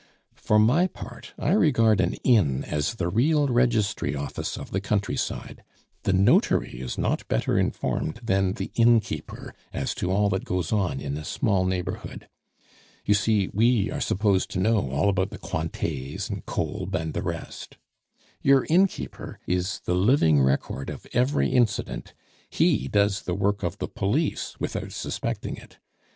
[0.33, 5.63] For my part, I regard an inn as the real registry office of the countryside;
[6.05, 10.99] the notary is not better informed than the innkeeper as to all that goes on
[10.99, 12.27] in a small neighborhood.
[13.05, 13.49] You see!
[13.49, 17.77] we are supposed to know all about the Cointets and Kolb and the rest.
[18.41, 22.15] "Your innkeeper is the living record of every incident;
[22.49, 25.77] he does the work of the police without suspecting it.